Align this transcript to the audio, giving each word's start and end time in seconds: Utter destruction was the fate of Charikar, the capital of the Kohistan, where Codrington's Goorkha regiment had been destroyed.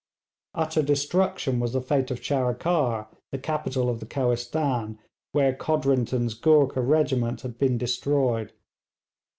Utter 0.55 0.81
destruction 0.81 1.59
was 1.59 1.73
the 1.73 1.79
fate 1.81 2.09
of 2.09 2.23
Charikar, 2.23 3.07
the 3.31 3.37
capital 3.37 3.87
of 3.87 3.99
the 3.99 4.07
Kohistan, 4.07 4.97
where 5.31 5.53
Codrington's 5.53 6.33
Goorkha 6.33 6.81
regiment 6.81 7.41
had 7.41 7.59
been 7.59 7.77
destroyed. 7.77 8.51